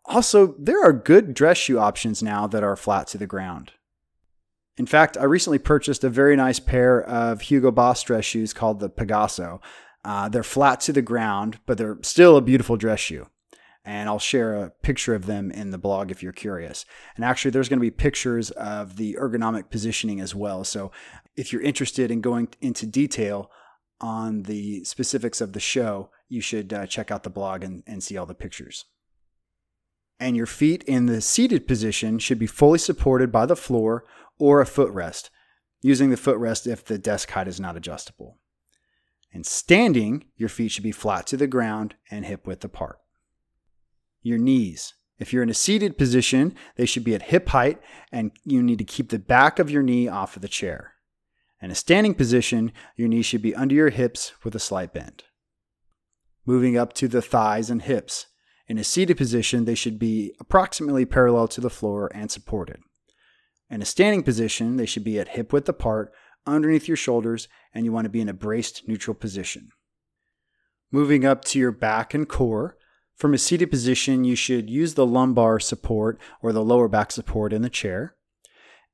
Also, 0.05 0.55
there 0.59 0.81
are 0.81 0.93
good 0.93 1.33
dress 1.33 1.57
shoe 1.57 1.79
options 1.79 2.21
now 2.21 2.45
that 2.47 2.63
are 2.63 2.75
flat 2.75 3.07
to 3.07 3.17
the 3.17 3.27
ground. 3.27 3.73
In 4.77 4.85
fact, 4.85 5.17
I 5.17 5.23
recently 5.23 5.59
purchased 5.59 6.03
a 6.03 6.09
very 6.09 6.35
nice 6.35 6.59
pair 6.59 7.01
of 7.01 7.41
Hugo 7.41 7.71
Boss 7.71 8.01
dress 8.03 8.25
shoes 8.25 8.53
called 8.53 8.79
the 8.79 8.89
Pegaso. 8.89 9.59
Uh, 10.05 10.29
they're 10.29 10.43
flat 10.43 10.79
to 10.81 10.93
the 10.93 11.01
ground, 11.01 11.59
but 11.65 11.77
they're 11.77 11.97
still 12.01 12.37
a 12.37 12.41
beautiful 12.41 12.77
dress 12.77 12.99
shoe 12.99 13.27
and 13.85 14.09
I'll 14.09 14.19
share 14.19 14.53
a 14.53 14.69
picture 14.69 15.15
of 15.15 15.25
them 15.25 15.51
in 15.51 15.71
the 15.71 15.77
blog 15.77 16.11
if 16.11 16.21
you're 16.21 16.31
curious. 16.31 16.85
And 17.15 17.23
actually, 17.23 17.51
there's 17.51 17.69
going 17.69 17.79
to 17.79 17.81
be 17.81 17.91
pictures 17.91 18.51
of 18.51 18.97
the 18.97 19.17
ergonomic 19.19 19.69
positioning 19.69 20.19
as 20.19 20.35
well. 20.35 20.63
So 20.63 20.91
if 21.35 21.51
you're 21.53 21.61
interested 21.61 22.11
in 22.11 22.21
going 22.21 22.49
into 22.61 22.85
detail 22.85 23.49
on 24.01 24.43
the 24.43 24.83
specifics 24.83 25.41
of 25.41 25.53
the 25.53 25.59
show, 25.59 26.09
you 26.27 26.41
should 26.41 26.73
uh, 26.73 26.85
check 26.85 27.11
out 27.11 27.23
the 27.23 27.29
blog 27.29 27.63
and, 27.63 27.83
and 27.87 28.03
see 28.03 28.17
all 28.17 28.25
the 28.25 28.33
pictures. 28.33 28.85
And 30.19 30.35
your 30.35 30.45
feet 30.45 30.83
in 30.83 31.05
the 31.05 31.21
seated 31.21 31.67
position 31.67 32.19
should 32.19 32.39
be 32.39 32.47
fully 32.47 32.79
supported 32.79 33.31
by 33.31 33.45
the 33.45 33.55
floor 33.55 34.03
or 34.37 34.61
a 34.61 34.65
footrest, 34.65 35.29
using 35.81 36.09
the 36.09 36.17
footrest 36.17 36.67
if 36.67 36.83
the 36.83 36.97
desk 36.97 37.31
height 37.31 37.47
is 37.47 37.59
not 37.59 37.77
adjustable. 37.77 38.37
And 39.33 39.45
standing, 39.45 40.25
your 40.35 40.49
feet 40.49 40.71
should 40.71 40.83
be 40.83 40.91
flat 40.91 41.27
to 41.27 41.37
the 41.37 41.47
ground 41.47 41.95
and 42.11 42.25
hip 42.25 42.45
width 42.45 42.65
apart 42.65 42.99
your 44.21 44.37
knees. 44.37 44.93
If 45.17 45.33
you're 45.33 45.43
in 45.43 45.49
a 45.49 45.53
seated 45.53 45.97
position, 45.97 46.55
they 46.75 46.85
should 46.85 47.03
be 47.03 47.15
at 47.15 47.23
hip 47.23 47.49
height, 47.49 47.81
and 48.11 48.31
you 48.45 48.61
need 48.63 48.77
to 48.79 48.85
keep 48.85 49.09
the 49.09 49.19
back 49.19 49.59
of 49.59 49.69
your 49.69 49.83
knee 49.83 50.07
off 50.07 50.35
of 50.35 50.41
the 50.41 50.47
chair. 50.47 50.93
In 51.61 51.71
a 51.71 51.75
standing 51.75 52.13
position, 52.13 52.71
your 52.95 53.07
knees 53.07 53.25
should 53.25 53.41
be 53.41 53.55
under 53.55 53.75
your 53.75 53.89
hips 53.89 54.33
with 54.43 54.55
a 54.55 54.59
slight 54.59 54.93
bend. 54.93 55.23
Moving 56.45 56.77
up 56.77 56.93
to 56.93 57.07
the 57.07 57.21
thighs 57.21 57.69
and 57.69 57.81
hips. 57.81 58.27
In 58.67 58.77
a 58.77 58.83
seated 58.83 59.17
position, 59.17 59.65
they 59.65 59.75
should 59.75 59.99
be 59.99 60.33
approximately 60.39 61.05
parallel 61.05 61.47
to 61.49 61.61
the 61.61 61.69
floor 61.69 62.09
and 62.13 62.31
supported. 62.31 62.79
In 63.69 63.81
a 63.81 63.85
standing 63.85 64.23
position, 64.23 64.77
they 64.77 64.85
should 64.85 65.03
be 65.03 65.19
at 65.19 65.29
hip 65.29 65.51
width 65.51 65.67
apart, 65.67 66.13
underneath 66.45 66.87
your 66.87 66.97
shoulders, 66.97 67.47
and 67.73 67.85
you 67.85 67.91
want 67.91 68.05
to 68.05 68.09
be 68.09 68.21
in 68.21 68.29
a 68.29 68.33
braced 68.33 68.87
neutral 68.87 69.13
position. 69.13 69.69
Moving 70.91 71.25
up 71.25 71.43
to 71.45 71.59
your 71.59 71.71
back 71.71 72.13
and 72.13 72.27
core, 72.27 72.77
from 73.15 73.33
a 73.33 73.37
seated 73.37 73.69
position, 73.69 74.23
you 74.23 74.35
should 74.35 74.69
use 74.69 74.93
the 74.93 75.05
lumbar 75.05 75.59
support 75.59 76.19
or 76.41 76.53
the 76.53 76.63
lower 76.63 76.87
back 76.87 77.11
support 77.11 77.51
in 77.51 77.61
the 77.61 77.69
chair. 77.69 78.15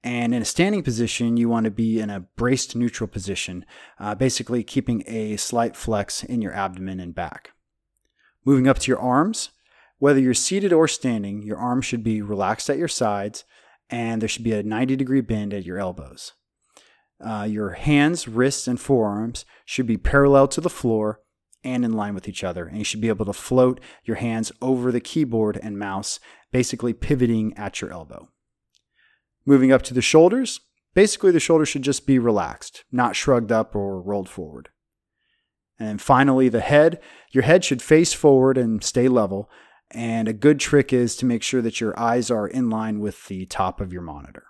And 0.03 0.35
in 0.35 0.41
a 0.41 0.45
standing 0.45 0.83
position, 0.83 1.37
you 1.37 1.49
want 1.49 1.63
to 1.63 1.71
be 1.71 1.99
in 1.99 2.09
a 2.09 2.19
braced 2.19 2.75
neutral 2.75 3.07
position, 3.07 3.65
uh, 3.99 4.13
basically 4.13 4.63
keeping 4.63 5.03
a 5.07 5.35
slight 5.37 5.75
flex 5.75 6.23
in 6.23 6.41
your 6.41 6.53
abdomen 6.53 6.99
and 6.99 7.15
back. 7.15 7.53
Moving 8.45 8.67
up 8.67 8.77
to 8.79 8.91
your 8.91 8.99
arms, 8.99 9.49
whether 9.97 10.19
you're 10.19 10.35
seated 10.35 10.71
or 10.71 10.87
standing, 10.87 11.41
your 11.41 11.57
arms 11.57 11.85
should 11.85 12.03
be 12.03 12.21
relaxed 12.21 12.69
at 12.69 12.77
your 12.77 12.87
sides 12.87 13.43
and 13.89 14.21
there 14.21 14.29
should 14.29 14.43
be 14.43 14.53
a 14.53 14.63
90 14.63 14.95
degree 14.95 15.21
bend 15.21 15.53
at 15.53 15.65
your 15.65 15.79
elbows. 15.79 16.33
Uh, 17.25 17.47
your 17.49 17.71
hands, 17.71 18.27
wrists, 18.27 18.67
and 18.67 18.79
forearms 18.79 19.45
should 19.63 19.87
be 19.87 19.97
parallel 19.97 20.47
to 20.49 20.61
the 20.61 20.69
floor 20.69 21.21
and 21.63 21.85
in 21.85 21.93
line 21.93 22.13
with 22.13 22.27
each 22.27 22.43
other. 22.43 22.65
And 22.65 22.77
you 22.77 22.83
should 22.83 23.01
be 23.01 23.09
able 23.09 23.25
to 23.25 23.33
float 23.33 23.79
your 24.03 24.17
hands 24.17 24.51
over 24.61 24.91
the 24.91 24.99
keyboard 24.99 25.57
and 25.61 25.79
mouse, 25.79 26.19
basically 26.51 26.93
pivoting 26.93 27.53
at 27.57 27.81
your 27.81 27.91
elbow. 27.91 28.29
Moving 29.45 29.71
up 29.71 29.81
to 29.83 29.93
the 29.93 30.01
shoulders, 30.01 30.61
basically 30.93 31.31
the 31.31 31.39
shoulders 31.39 31.69
should 31.69 31.83
just 31.83 32.07
be 32.07 32.17
relaxed, 32.17 32.83
not 32.91 33.15
shrugged 33.15 33.51
up 33.51 33.75
or 33.75 34.01
rolled 34.01 34.29
forward. 34.29 34.69
And 35.77 36.01
finally, 36.01 36.49
the 36.49 36.61
head. 36.61 37.01
Your 37.31 37.43
head 37.43 37.65
should 37.65 37.81
face 37.81 38.13
forward 38.13 38.57
and 38.57 38.83
stay 38.83 39.07
level. 39.07 39.49
And 39.91 40.27
a 40.27 40.33
good 40.33 40.59
trick 40.59 40.93
is 40.93 41.15
to 41.17 41.25
make 41.25 41.43
sure 41.43 41.61
that 41.61 41.81
your 41.81 41.97
eyes 41.99 42.31
are 42.31 42.47
in 42.47 42.69
line 42.69 42.99
with 42.99 43.27
the 43.27 43.45
top 43.45 43.81
of 43.81 43.93
your 43.93 44.01
monitor. 44.01 44.45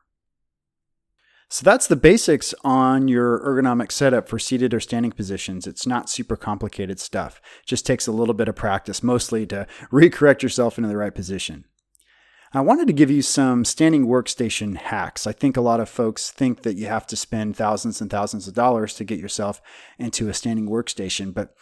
So 1.50 1.64
that's 1.64 1.88
the 1.88 1.96
basics 1.96 2.54
on 2.64 3.08
your 3.08 3.40
ergonomic 3.40 3.92
setup 3.92 4.28
for 4.28 4.40
seated 4.40 4.74
or 4.74 4.80
standing 4.80 5.12
positions. 5.12 5.68
It's 5.68 5.86
not 5.86 6.10
super 6.10 6.36
complicated 6.36 7.00
stuff. 7.00 7.40
It 7.62 7.68
just 7.68 7.86
takes 7.86 8.08
a 8.08 8.12
little 8.12 8.34
bit 8.34 8.48
of 8.48 8.56
practice, 8.56 9.04
mostly 9.04 9.46
to 9.48 9.68
recorrect 9.92 10.42
yourself 10.42 10.78
into 10.78 10.90
the 10.90 10.98
right 10.98 11.14
position. 11.14 11.66
I 12.56 12.62
wanted 12.62 12.88
to 12.88 12.94
give 12.94 13.12
you 13.12 13.22
some 13.22 13.66
standing 13.66 14.08
workstation 14.08 14.78
hacks. 14.78 15.28
I 15.28 15.34
think 15.34 15.58
a 15.58 15.62
lot 15.62 15.82
of 15.82 15.90
folks 15.90 16.32
think 16.32 16.62
that 16.62 16.78
you 16.78 16.88
have 16.88 17.06
to 17.08 17.18
spend 17.18 17.58
thousands 17.58 18.00
and 18.00 18.10
thousands 18.10 18.48
of 18.48 18.54
dollars 18.54 18.94
to 18.94 19.04
get 19.04 19.20
yourself 19.20 19.62
into 20.00 20.30
a 20.30 20.34
standing 20.34 20.70
workstation, 20.70 21.34
but 21.34 21.54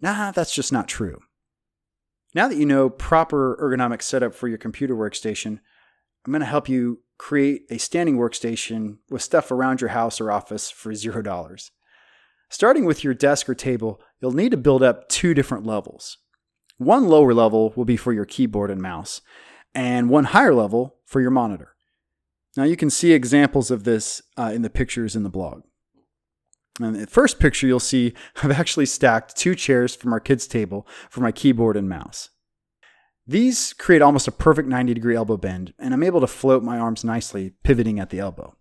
nah, 0.00 0.30
that's 0.30 0.54
just 0.54 0.72
not 0.72 0.86
true. 0.86 1.18
Now 2.32 2.46
that 2.46 2.58
you 2.58 2.64
know 2.64 2.88
proper 2.88 3.58
ergonomic 3.60 4.02
setup 4.02 4.32
for 4.32 4.46
your 4.46 4.56
computer 4.56 4.94
workstation, 4.94 5.58
I'm 6.24 6.32
going 6.32 6.40
to 6.40 6.46
help 6.46 6.68
you 6.68 7.00
create 7.18 7.62
a 7.68 7.78
standing 7.78 8.16
workstation 8.16 8.98
with 9.10 9.22
stuff 9.22 9.50
around 9.50 9.80
your 9.80 9.90
house 9.90 10.20
or 10.20 10.30
office 10.30 10.70
for 10.70 10.92
$0. 10.92 11.70
Starting 12.48 12.84
with 12.84 13.02
your 13.02 13.14
desk 13.14 13.48
or 13.48 13.54
table, 13.56 14.00
you'll 14.20 14.30
need 14.30 14.52
to 14.52 14.56
build 14.56 14.84
up 14.84 15.08
two 15.08 15.34
different 15.34 15.66
levels. 15.66 16.18
One 16.78 17.08
lower 17.08 17.34
level 17.34 17.72
will 17.74 17.84
be 17.84 17.96
for 17.96 18.12
your 18.12 18.24
keyboard 18.24 18.70
and 18.70 18.80
mouse, 18.80 19.22
and 19.74 20.10
one 20.10 20.24
higher 20.24 20.54
level 20.54 20.96
for 21.04 21.20
your 21.20 21.30
monitor. 21.30 21.74
Now 22.56 22.64
you 22.64 22.76
can 22.76 22.90
see 22.90 23.12
examples 23.12 23.70
of 23.70 23.84
this 23.84 24.22
uh, 24.36 24.50
in 24.54 24.62
the 24.62 24.70
pictures 24.70 25.14
in 25.14 25.22
the 25.22 25.28
blog. 25.28 25.62
And 26.80 26.96
the 26.96 27.06
first 27.06 27.38
picture 27.38 27.66
you'll 27.66 27.80
see, 27.80 28.14
I've 28.42 28.50
actually 28.50 28.86
stacked 28.86 29.36
two 29.36 29.54
chairs 29.54 29.94
from 29.94 30.12
our 30.12 30.20
kids' 30.20 30.46
table 30.46 30.86
for 31.08 31.20
my 31.20 31.32
keyboard 31.32 31.76
and 31.76 31.88
mouse. 31.88 32.30
These 33.26 33.74
create 33.74 34.02
almost 34.02 34.26
a 34.26 34.32
perfect 34.32 34.68
90 34.68 34.94
degree 34.94 35.14
elbow 35.14 35.36
bend, 35.36 35.72
and 35.78 35.94
I'm 35.94 36.02
able 36.02 36.20
to 36.20 36.26
float 36.26 36.62
my 36.64 36.78
arms 36.78 37.04
nicely, 37.04 37.52
pivoting 37.62 38.00
at 38.00 38.10
the 38.10 38.18
elbow. 38.18 38.56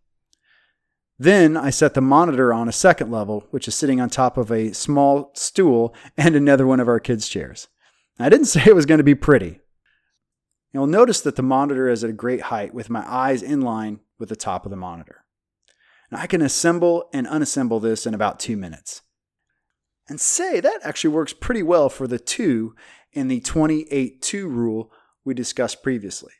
Then 1.17 1.57
I 1.57 1.69
set 1.69 1.95
the 1.95 2.01
monitor 2.01 2.53
on 2.53 2.69
a 2.69 2.73
second 2.73 3.11
level, 3.11 3.45
which 3.51 3.67
is 3.67 3.75
sitting 3.75 3.99
on 3.99 4.09
top 4.09 4.37
of 4.37 4.51
a 4.51 4.73
small 4.73 5.31
stool 5.33 5.93
and 6.17 6.35
another 6.35 6.67
one 6.67 6.79
of 6.79 6.87
our 6.87 6.99
kids' 6.99 7.27
chairs. 7.27 7.67
I 8.19 8.29
didn't 8.29 8.45
say 8.47 8.63
it 8.65 8.75
was 8.75 8.85
going 8.85 8.99
to 8.99 9.03
be 9.03 9.15
pretty. 9.15 9.59
You'll 10.73 10.87
notice 10.87 11.21
that 11.21 11.35
the 11.35 11.43
monitor 11.43 11.89
is 11.89 12.03
at 12.03 12.09
a 12.09 12.13
great 12.13 12.41
height 12.41 12.73
with 12.73 12.89
my 12.89 13.03
eyes 13.07 13.41
in 13.41 13.61
line 13.61 13.99
with 14.19 14.29
the 14.29 14.35
top 14.35 14.65
of 14.65 14.69
the 14.69 14.77
monitor. 14.77 15.25
Now 16.11 16.19
I 16.19 16.27
can 16.27 16.41
assemble 16.41 17.09
and 17.13 17.27
unassemble 17.27 17.81
this 17.81 18.05
in 18.05 18.13
about 18.13 18.39
two 18.39 18.57
minutes. 18.57 19.01
And 20.07 20.19
say 20.19 20.59
that 20.59 20.81
actually 20.83 21.11
works 21.11 21.33
pretty 21.33 21.63
well 21.63 21.89
for 21.89 22.07
the 22.07 22.19
two 22.19 22.75
in 23.13 23.27
the 23.27 23.39
28 23.41 24.21
2 24.21 24.47
rule 24.47 24.91
we 25.23 25.33
discussed 25.33 25.83
previously. 25.83 26.33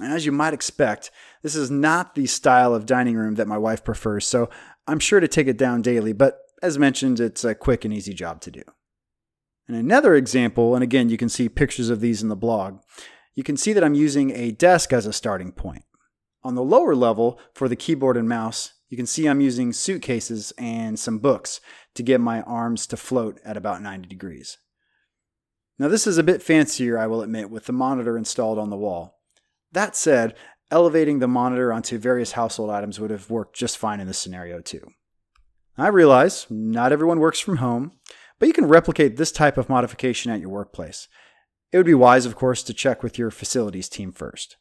And 0.00 0.12
as 0.12 0.24
you 0.24 0.32
might 0.32 0.54
expect, 0.54 1.10
this 1.42 1.54
is 1.54 1.70
not 1.70 2.14
the 2.14 2.26
style 2.26 2.74
of 2.74 2.86
dining 2.86 3.16
room 3.16 3.34
that 3.34 3.48
my 3.48 3.58
wife 3.58 3.84
prefers, 3.84 4.26
so 4.26 4.48
I'm 4.86 5.00
sure 5.00 5.20
to 5.20 5.28
take 5.28 5.48
it 5.48 5.58
down 5.58 5.82
daily, 5.82 6.12
but 6.12 6.38
as 6.62 6.78
mentioned, 6.78 7.20
it's 7.20 7.44
a 7.44 7.54
quick 7.54 7.84
and 7.84 7.92
easy 7.92 8.14
job 8.14 8.40
to 8.42 8.50
do. 8.50 8.62
And 9.68 9.76
another 9.76 10.14
example, 10.14 10.74
and 10.74 10.82
again, 10.82 11.08
you 11.08 11.16
can 11.16 11.28
see 11.28 11.48
pictures 11.48 11.88
of 11.88 12.00
these 12.00 12.22
in 12.22 12.28
the 12.28 12.36
blog, 12.36 12.80
you 13.34 13.42
can 13.42 13.56
see 13.56 13.72
that 13.72 13.84
I'm 13.84 13.94
using 13.94 14.30
a 14.30 14.50
desk 14.50 14.92
as 14.92 15.06
a 15.06 15.12
starting 15.12 15.52
point. 15.52 15.84
On 16.44 16.54
the 16.54 16.62
lower 16.62 16.94
level, 16.94 17.38
for 17.54 17.68
the 17.68 17.76
keyboard 17.76 18.16
and 18.16 18.28
mouse, 18.28 18.74
you 18.88 18.96
can 18.96 19.06
see 19.06 19.26
I'm 19.26 19.40
using 19.40 19.72
suitcases 19.72 20.52
and 20.58 20.98
some 20.98 21.18
books 21.18 21.60
to 21.94 22.02
get 22.02 22.20
my 22.20 22.42
arms 22.42 22.86
to 22.88 22.96
float 22.96 23.40
at 23.44 23.56
about 23.56 23.80
90 23.80 24.08
degrees. 24.08 24.58
Now, 25.78 25.88
this 25.88 26.06
is 26.06 26.18
a 26.18 26.22
bit 26.22 26.42
fancier, 26.42 26.98
I 26.98 27.06
will 27.06 27.22
admit, 27.22 27.48
with 27.48 27.66
the 27.66 27.72
monitor 27.72 28.18
installed 28.18 28.58
on 28.58 28.70
the 28.70 28.76
wall. 28.76 29.20
That 29.72 29.96
said, 29.96 30.34
elevating 30.70 31.18
the 31.20 31.28
monitor 31.28 31.72
onto 31.72 31.96
various 31.96 32.32
household 32.32 32.70
items 32.70 33.00
would 33.00 33.10
have 33.10 33.30
worked 33.30 33.56
just 33.56 33.78
fine 33.78 34.00
in 34.00 34.06
this 34.06 34.18
scenario, 34.18 34.60
too. 34.60 34.86
I 35.78 35.88
realize 35.88 36.46
not 36.50 36.92
everyone 36.92 37.18
works 37.18 37.40
from 37.40 37.56
home, 37.56 37.92
but 38.42 38.48
you 38.48 38.52
can 38.52 38.66
replicate 38.66 39.16
this 39.16 39.30
type 39.30 39.56
of 39.56 39.68
modification 39.68 40.32
at 40.32 40.40
your 40.40 40.48
workplace. 40.48 41.06
It 41.70 41.76
would 41.76 41.86
be 41.86 41.94
wise, 41.94 42.26
of 42.26 42.34
course, 42.34 42.64
to 42.64 42.74
check 42.74 43.00
with 43.00 43.16
your 43.16 43.30
facilities 43.30 43.88
team 43.88 44.10
first. 44.10 44.56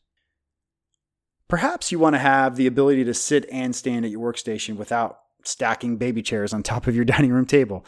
Perhaps 1.47 1.91
you 1.91 1.97
want 1.97 2.13
to 2.13 2.19
have 2.19 2.57
the 2.57 2.67
ability 2.67 3.03
to 3.05 3.15
sit 3.15 3.49
and 3.51 3.75
stand 3.75 4.05
at 4.05 4.11
your 4.11 4.21
workstation 4.21 4.75
without 4.75 5.17
stacking 5.43 5.97
baby 5.97 6.21
chairs 6.21 6.53
on 6.53 6.61
top 6.61 6.85
of 6.85 6.95
your 6.95 7.05
dining 7.05 7.31
room 7.31 7.47
table. 7.47 7.83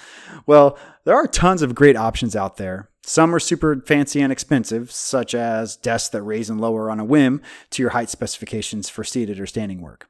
Well, 0.48 0.80
there 1.04 1.14
are 1.14 1.28
tons 1.28 1.62
of 1.62 1.76
great 1.76 1.96
options 1.96 2.36
out 2.36 2.58
there. 2.58 2.90
Some 3.04 3.36
are 3.36 3.40
super 3.40 3.80
fancy 3.86 4.20
and 4.20 4.32
expensive, 4.32 4.92
such 4.92 5.36
as 5.36 5.78
desks 5.78 6.10
that 6.10 6.24
raise 6.24 6.50
and 6.50 6.60
lower 6.60 6.90
on 6.90 7.00
a 7.00 7.06
whim 7.06 7.40
to 7.70 7.84
your 7.84 7.92
height 7.92 8.10
specifications 8.10 8.90
for 8.90 9.04
seated 9.04 9.40
or 9.40 9.46
standing 9.46 9.80
work. 9.80 10.10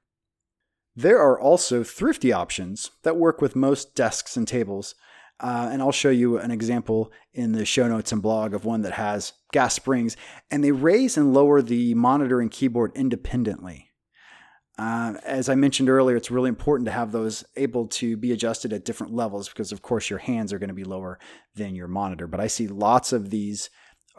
There 0.96 1.20
are 1.20 1.38
also 1.38 1.84
thrifty 1.84 2.32
options 2.32 2.92
that 3.02 3.18
work 3.18 3.42
with 3.42 3.54
most 3.54 3.96
desks 3.96 4.38
and 4.38 4.48
tables. 4.48 4.96
Uh, 5.40 5.70
and 5.72 5.82
I'll 5.82 5.92
show 5.92 6.10
you 6.10 6.38
an 6.38 6.52
example 6.52 7.12
in 7.34 7.52
the 7.52 7.66
show 7.66 7.88
notes 7.88 8.12
and 8.12 8.22
blog 8.22 8.54
of 8.54 8.66
one 8.66 8.82
that 8.84 8.94
has 8.94 9.34
gas 9.52 9.74
springs, 9.74 10.16
and 10.50 10.63
they 10.63 10.72
raise 10.72 11.18
and 11.18 11.34
lower 11.34 11.62
the 11.62 11.94
monitor 11.96 12.40
and 12.40 12.52
keyboard 12.52 12.92
independently. 12.96 13.90
Uh, 14.78 15.13
as 15.24 15.50
I 15.50 15.56
mentioned 15.56 15.90
earlier, 15.90 16.16
it's 16.16 16.32
really 16.32 16.50
important 16.50 16.88
to 16.88 16.92
have 16.92 17.12
those 17.12 17.44
able 17.56 17.88
to 17.88 18.18
be 18.18 18.32
adjusted 18.32 18.74
at 18.74 18.86
different 18.86 19.13
levels 19.13 19.48
because, 19.48 19.72
of 19.72 19.82
course, 19.82 20.10
your 20.10 20.20
hands 20.20 20.52
are 20.52 20.60
going 20.60 20.70
to 20.70 20.74
be 20.74 20.84
lower 20.84 21.20
than 21.56 21.75
your 21.75 21.88
monitor. 21.88 22.25
But 22.25 22.40
I 22.40 22.48
see 22.48 22.68
lots 22.68 23.13
of 23.13 23.30
these 23.30 23.70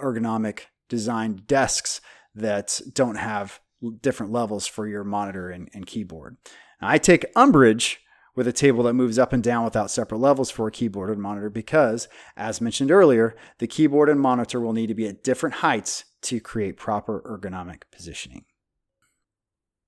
ergonomic 0.01 0.67
designed 0.89 1.47
desks 1.47 2.01
that 2.37 2.81
don't 2.93 3.17
have 3.17 3.61
different 4.01 4.33
levels 4.33 4.67
for 4.67 4.87
your 4.87 5.05
monitor 5.05 5.51
and, 5.51 5.69
and 5.75 5.87
keyboard. 5.87 6.37
I 6.81 6.99
take 6.99 7.27
umbrage 7.35 8.01
with 8.35 8.49
a 8.49 8.53
table 8.53 8.83
that 8.85 8.95
moves 8.95 9.19
up 9.19 9.33
and 9.33 9.43
down 9.43 9.65
without 9.65 9.91
separate 9.91 10.19
levels 10.19 10.51
for 10.51 10.67
a 10.67 10.73
keyboard 10.73 11.11
and 11.11 11.23
monitor 11.23 11.51
because, 11.51 12.09
as 12.37 12.61
mentioned 12.61 12.91
earlier, 12.91 13.37
the 13.59 13.67
keyboard 13.67 14.09
and 14.09 14.21
monitor 14.21 14.61
will 14.61 14.73
need 14.73 14.89
to 14.89 14.95
be 14.95 15.07
at 15.07 15.23
different 15.23 15.57
heights 15.57 16.05
to 16.23 16.41
create 16.41 16.77
proper 16.77 17.21
ergonomic 17.23 17.83
positioning. 17.93 18.45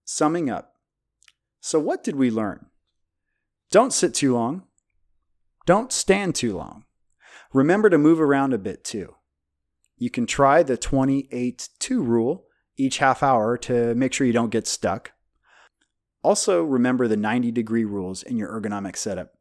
Summing 0.05 0.49
up. 0.49 0.75
So, 1.61 1.81
what 1.81 2.05
did 2.05 2.17
we 2.17 2.31
learn? 2.31 2.67
Don't 3.71 3.93
sit 3.93 4.15
too 4.15 4.35
long. 4.35 4.62
Don't 5.67 5.93
stand 5.93 6.37
too 6.37 6.57
long. 6.57 6.85
Remember 7.53 7.91
to 7.91 7.99
move 7.99 8.21
around 8.21 8.53
a 8.53 8.59
bit 8.59 8.85
too. 8.85 9.17
You 9.99 10.11
can 10.11 10.26
try 10.26 10.62
the 10.62 10.76
28 10.76 11.69
2 11.79 12.03
rule 12.03 12.45
each 12.76 12.99
half 12.99 13.23
hour 13.23 13.57
to 13.59 13.95
make 13.95 14.12
sure 14.12 14.26
you 14.26 14.33
don't 14.33 14.50
get 14.50 14.67
stuck. 14.67 15.12
Also, 16.26 16.61
remember 16.61 17.06
the 17.06 17.16
90 17.16 17.52
degree 17.52 17.85
rules 17.85 18.25
in 18.25 18.37
your 18.37 18.49
ergonomic 18.49 18.97
setup 18.97 19.34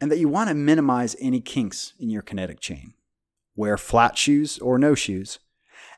and 0.00 0.12
that 0.12 0.18
you 0.20 0.28
want 0.28 0.48
to 0.48 0.54
minimize 0.54 1.16
any 1.20 1.40
kinks 1.40 1.92
in 1.98 2.08
your 2.08 2.22
kinetic 2.22 2.60
chain. 2.60 2.94
Wear 3.56 3.76
flat 3.76 4.16
shoes 4.16 4.60
or 4.60 4.78
no 4.78 4.94
shoes. 4.94 5.40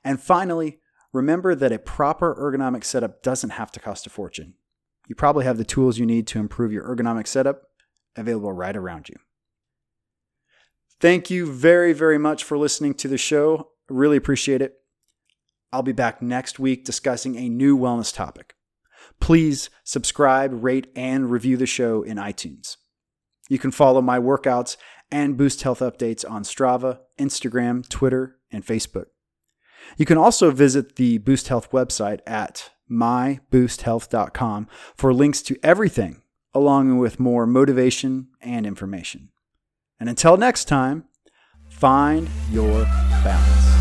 And 0.02 0.18
finally, 0.18 0.78
remember 1.12 1.54
that 1.54 1.70
a 1.70 1.78
proper 1.78 2.34
ergonomic 2.34 2.82
setup 2.82 3.22
doesn't 3.22 3.50
have 3.50 3.70
to 3.72 3.78
cost 3.78 4.06
a 4.06 4.10
fortune. 4.10 4.54
You 5.06 5.14
probably 5.14 5.44
have 5.44 5.58
the 5.58 5.64
tools 5.66 5.98
you 5.98 6.06
need 6.06 6.26
to 6.28 6.38
improve 6.38 6.72
your 6.72 6.88
ergonomic 6.88 7.26
setup 7.26 7.64
available 8.16 8.54
right 8.54 8.74
around 8.74 9.10
you. 9.10 9.16
Thank 10.98 11.28
you 11.28 11.52
very, 11.52 11.92
very 11.92 12.16
much 12.16 12.42
for 12.42 12.56
listening 12.56 12.94
to 12.94 13.08
the 13.08 13.18
show. 13.18 13.72
Really 13.90 14.16
appreciate 14.16 14.62
it. 14.62 14.76
I'll 15.74 15.82
be 15.82 15.92
back 15.92 16.22
next 16.22 16.58
week 16.58 16.86
discussing 16.86 17.36
a 17.36 17.50
new 17.50 17.76
wellness 17.76 18.14
topic. 18.14 18.55
Please 19.20 19.70
subscribe, 19.84 20.62
rate, 20.62 20.88
and 20.94 21.30
review 21.30 21.56
the 21.56 21.66
show 21.66 22.02
in 22.02 22.16
iTunes. 22.16 22.76
You 23.48 23.58
can 23.58 23.70
follow 23.70 24.02
my 24.02 24.18
workouts 24.18 24.76
and 25.10 25.36
Boost 25.36 25.62
Health 25.62 25.80
updates 25.80 26.28
on 26.28 26.42
Strava, 26.42 27.00
Instagram, 27.18 27.88
Twitter, 27.88 28.36
and 28.50 28.64
Facebook. 28.64 29.06
You 29.96 30.06
can 30.06 30.18
also 30.18 30.50
visit 30.50 30.96
the 30.96 31.18
Boost 31.18 31.48
Health 31.48 31.70
website 31.70 32.20
at 32.26 32.70
myboosthealth.com 32.90 34.68
for 34.96 35.14
links 35.14 35.42
to 35.42 35.56
everything, 35.62 36.22
along 36.54 36.98
with 36.98 37.20
more 37.20 37.46
motivation 37.46 38.28
and 38.40 38.66
information. 38.66 39.30
And 40.00 40.08
until 40.08 40.36
next 40.36 40.66
time, 40.66 41.04
find 41.68 42.28
your 42.50 42.84
balance. 43.22 43.75